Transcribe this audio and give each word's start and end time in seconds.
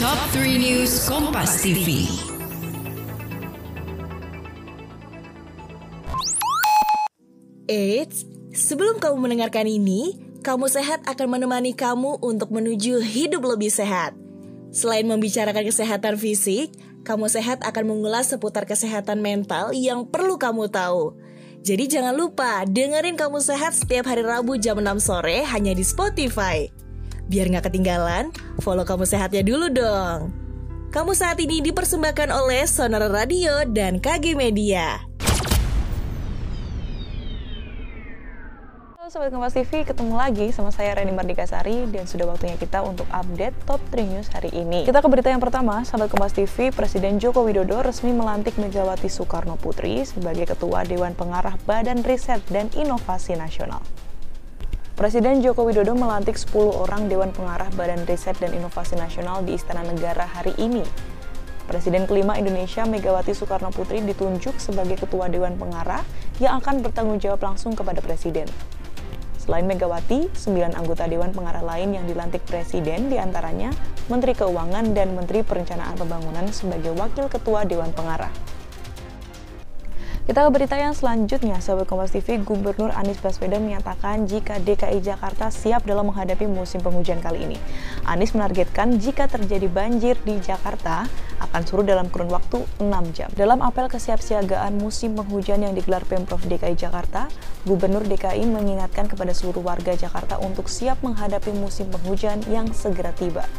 Top 0.00 0.16
3 0.32 0.56
News 0.56 1.04
Kompas 1.04 1.60
TV. 1.60 2.08
Eits, 7.68 8.24
sebelum 8.56 8.96
kamu 8.96 9.20
mendengarkan 9.20 9.68
ini, 9.68 10.16
kamu 10.40 10.72
sehat 10.72 11.04
akan 11.04 11.36
menemani 11.36 11.76
kamu 11.76 12.16
untuk 12.24 12.48
menuju 12.48 13.04
hidup 13.04 13.44
lebih 13.44 13.68
sehat. 13.68 14.16
Selain 14.72 15.04
membicarakan 15.04 15.68
kesehatan 15.68 16.16
fisik, 16.16 16.72
kamu 17.04 17.28
sehat 17.28 17.60
akan 17.60 17.84
mengulas 17.84 18.32
seputar 18.32 18.64
kesehatan 18.64 19.20
mental 19.20 19.76
yang 19.76 20.08
perlu 20.08 20.40
kamu 20.40 20.72
tahu. 20.72 21.12
Jadi 21.60 22.00
jangan 22.00 22.16
lupa 22.16 22.64
dengerin 22.64 23.20
kamu 23.20 23.36
sehat 23.44 23.76
setiap 23.76 24.08
hari 24.08 24.24
Rabu 24.24 24.56
jam 24.56 24.80
6 24.80 24.96
sore 24.96 25.44
hanya 25.44 25.76
di 25.76 25.84
Spotify. 25.84 26.79
Biar 27.30 27.46
nggak 27.46 27.70
ketinggalan, 27.70 28.34
follow 28.58 28.82
kamu 28.82 29.06
sehatnya 29.06 29.46
dulu 29.46 29.70
dong. 29.70 30.34
Kamu 30.90 31.14
saat 31.14 31.38
ini 31.38 31.62
dipersembahkan 31.62 32.26
oleh 32.26 32.66
Sonora 32.66 33.06
Radio 33.06 33.62
dan 33.70 34.02
KG 34.02 34.34
Media. 34.34 34.98
Halo 38.98 39.06
Sobat 39.14 39.30
Kompas 39.30 39.54
TV, 39.54 39.86
ketemu 39.86 40.18
lagi 40.18 40.50
sama 40.50 40.74
saya 40.74 40.98
Reni 40.98 41.14
Mardika 41.14 41.46
Sari 41.46 41.86
dan 41.94 42.10
sudah 42.10 42.26
waktunya 42.26 42.58
kita 42.58 42.82
untuk 42.82 43.06
update 43.14 43.54
top 43.62 43.78
3 43.94 44.10
news 44.10 44.26
hari 44.34 44.50
ini. 44.50 44.82
Kita 44.82 44.98
ke 44.98 45.06
berita 45.06 45.30
yang 45.30 45.38
pertama, 45.38 45.86
Sobat 45.86 46.10
Kompas 46.10 46.34
TV, 46.34 46.74
Presiden 46.74 47.22
Joko 47.22 47.46
Widodo 47.46 47.78
resmi 47.78 48.10
melantik 48.10 48.58
Megawati 48.58 49.06
Soekarno 49.06 49.54
Putri 49.54 50.02
sebagai 50.02 50.50
Ketua 50.50 50.82
Dewan 50.82 51.14
Pengarah 51.14 51.54
Badan 51.62 52.02
Riset 52.02 52.42
dan 52.50 52.66
Inovasi 52.74 53.38
Nasional. 53.38 54.09
Presiden 55.00 55.40
Joko 55.40 55.64
Widodo 55.64 55.96
melantik 55.96 56.36
10 56.36 56.76
orang 56.76 57.08
Dewan 57.08 57.32
Pengarah 57.32 57.72
Badan 57.72 58.04
Riset 58.04 58.36
dan 58.36 58.52
Inovasi 58.52 59.00
Nasional 59.00 59.40
di 59.48 59.56
Istana 59.56 59.80
Negara 59.80 60.28
hari 60.28 60.52
ini. 60.60 60.84
Presiden 61.64 62.04
kelima 62.04 62.36
Indonesia 62.36 62.84
Megawati 62.84 63.32
Soekarno 63.32 63.72
Putri 63.72 64.04
ditunjuk 64.04 64.60
sebagai 64.60 65.00
Ketua 65.00 65.32
Dewan 65.32 65.56
Pengarah 65.56 66.04
yang 66.36 66.60
akan 66.60 66.84
bertanggung 66.84 67.16
jawab 67.16 67.40
langsung 67.40 67.72
kepada 67.72 68.04
Presiden. 68.04 68.44
Selain 69.40 69.64
Megawati, 69.64 70.36
sembilan 70.36 70.76
anggota 70.76 71.08
Dewan 71.08 71.32
Pengarah 71.32 71.64
lain 71.64 71.96
yang 71.96 72.04
dilantik 72.04 72.44
Presiden 72.44 73.08
di 73.08 73.16
antaranya 73.16 73.72
Menteri 74.12 74.36
Keuangan 74.36 74.92
dan 74.92 75.16
Menteri 75.16 75.40
Perencanaan 75.40 75.96
Pembangunan 75.96 76.44
sebagai 76.52 76.92
Wakil 76.92 77.32
Ketua 77.32 77.64
Dewan 77.64 77.96
Pengarah. 77.96 78.59
Kita 80.30 80.46
ke 80.46 80.62
berita 80.62 80.78
yang 80.78 80.94
selanjutnya, 80.94 81.58
Sobat 81.58 81.90
Kompas 81.90 82.14
TV, 82.14 82.38
Gubernur 82.46 82.94
Anies 82.94 83.18
Baswedan 83.18 83.66
menyatakan 83.66 84.30
jika 84.30 84.62
DKI 84.62 85.02
Jakarta 85.02 85.50
siap 85.50 85.82
dalam 85.82 86.06
menghadapi 86.06 86.46
musim 86.46 86.78
penghujan 86.78 87.18
kali 87.18 87.50
ini. 87.50 87.58
Anies 88.06 88.30
menargetkan 88.30 89.02
jika 89.02 89.26
terjadi 89.26 89.66
banjir 89.66 90.14
di 90.22 90.38
Jakarta 90.38 91.10
akan 91.42 91.60
surut 91.66 91.82
dalam 91.82 92.06
kurun 92.14 92.30
waktu 92.30 92.62
6 92.78 92.86
jam. 93.10 93.26
Dalam 93.34 93.58
apel 93.58 93.90
kesiapsiagaan 93.90 94.78
musim 94.78 95.18
penghujan 95.18 95.66
yang 95.66 95.74
digelar 95.74 96.06
Pemprov 96.06 96.46
DKI 96.46 96.78
Jakarta, 96.78 97.26
Gubernur 97.66 98.06
DKI 98.06 98.46
mengingatkan 98.46 99.10
kepada 99.10 99.34
seluruh 99.34 99.66
warga 99.66 99.98
Jakarta 99.98 100.38
untuk 100.38 100.70
siap 100.70 101.02
menghadapi 101.02 101.50
musim 101.58 101.90
penghujan 101.90 102.38
yang 102.46 102.70
segera 102.70 103.10
tiba. 103.18 103.50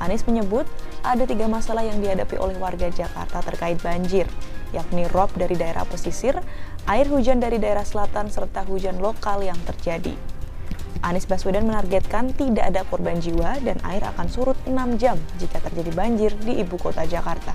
Anies 0.00 0.24
menyebut 0.24 0.64
ada 1.04 1.28
tiga 1.28 1.52
masalah 1.52 1.84
yang 1.84 2.00
dihadapi 2.00 2.40
oleh 2.40 2.56
warga 2.56 2.88
Jakarta 2.88 3.44
terkait 3.44 3.76
banjir, 3.84 4.24
yakni 4.72 5.06
rob 5.12 5.30
dari 5.36 5.54
daerah 5.54 5.84
pesisir, 5.86 6.36
air 6.88 7.06
hujan 7.06 7.38
dari 7.38 7.60
daerah 7.60 7.84
selatan, 7.84 8.32
serta 8.32 8.64
hujan 8.66 8.98
lokal 8.98 9.44
yang 9.44 9.56
terjadi. 9.68 10.16
Anies 11.02 11.26
Baswedan 11.26 11.66
menargetkan 11.66 12.30
tidak 12.36 12.68
ada 12.68 12.84
korban 12.86 13.18
jiwa 13.18 13.58
dan 13.64 13.80
air 13.88 14.04
akan 14.06 14.26
surut 14.28 14.58
6 14.68 14.76
jam 15.02 15.16
jika 15.40 15.58
terjadi 15.58 15.90
banjir 15.96 16.30
di 16.46 16.62
ibu 16.62 16.78
kota 16.78 17.02
Jakarta. 17.08 17.50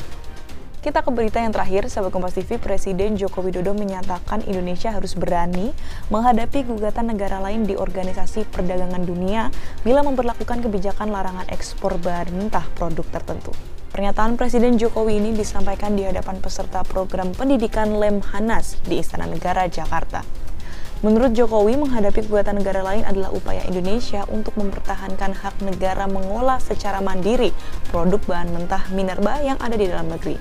Kita 0.87 1.03
ke 1.03 1.11
berita 1.11 1.43
yang 1.43 1.51
terakhir, 1.51 1.91
sahabat 1.91 2.15
Kompas 2.15 2.37
TV, 2.37 2.55
Presiden 2.55 3.19
Joko 3.19 3.43
Widodo 3.43 3.75
menyatakan 3.75 4.39
Indonesia 4.47 4.87
harus 4.87 5.19
berani 5.19 5.75
menghadapi 6.07 6.63
gugatan 6.63 7.11
negara 7.11 7.43
lain 7.43 7.67
di 7.67 7.75
Organisasi 7.75 8.47
Perdagangan 8.47 9.03
Dunia 9.03 9.51
bila 9.83 9.99
memperlakukan 10.07 10.63
kebijakan 10.63 11.11
larangan 11.11 11.51
ekspor 11.51 11.99
bahan 11.99 12.31
mentah 12.31 12.63
produk 12.79 13.03
tertentu. 13.09 13.51
Pernyataan 13.97 14.37
Presiden 14.37 14.77
Jokowi 14.77 15.17
ini 15.17 15.33
disampaikan 15.33 15.97
di 15.97 16.05
hadapan 16.05 16.37
peserta 16.37 16.85
program 16.85 17.33
pendidikan 17.33 17.97
Lemhanas 17.97 18.77
di 18.85 19.01
Istana 19.01 19.25
Negara, 19.25 19.65
Jakarta. 19.65 20.21
Menurut 21.01 21.33
Jokowi, 21.33 21.81
menghadapi 21.81 22.29
gugatan 22.29 22.61
negara 22.61 22.85
lain 22.85 23.01
adalah 23.09 23.33
upaya 23.33 23.65
Indonesia 23.65 24.21
untuk 24.29 24.53
mempertahankan 24.53 25.41
hak 25.41 25.65
negara 25.65 26.05
mengolah 26.05 26.61
secara 26.61 27.01
mandiri 27.01 27.49
produk 27.89 28.21
bahan 28.29 28.53
mentah 28.53 28.85
minerba 28.93 29.41
yang 29.41 29.57
ada 29.57 29.73
di 29.73 29.89
dalam 29.89 30.13
negeri. 30.13 30.37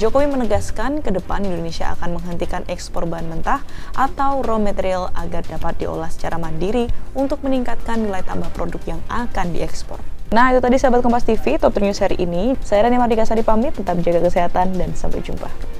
Jokowi 0.00 0.24
menegaskan 0.24 1.04
ke 1.04 1.12
depan 1.12 1.44
Indonesia 1.44 1.92
akan 1.92 2.16
menghentikan 2.16 2.64
ekspor 2.72 3.04
bahan 3.04 3.36
mentah 3.36 3.60
atau 3.92 4.40
raw 4.40 4.56
material 4.56 5.12
agar 5.12 5.44
dapat 5.44 5.76
diolah 5.84 6.08
secara 6.08 6.40
mandiri 6.40 6.88
untuk 7.12 7.44
meningkatkan 7.44 8.00
nilai 8.00 8.24
tambah 8.24 8.48
produk 8.56 8.80
yang 8.96 9.04
akan 9.12 9.52
diekspor. 9.52 10.15
Nah 10.26 10.50
itu 10.50 10.58
tadi 10.58 10.74
sahabat 10.74 11.06
Kompas 11.06 11.22
TV, 11.22 11.54
Top 11.54 11.78
News 11.78 12.02
hari 12.02 12.18
ini. 12.18 12.58
Saya 12.58 12.90
Rani 12.90 12.98
Mardika 12.98 13.22
Sari 13.22 13.46
pamit, 13.46 13.78
tetap 13.78 13.94
jaga 14.02 14.26
kesehatan 14.26 14.74
dan 14.74 14.90
sampai 14.98 15.22
jumpa. 15.22 15.75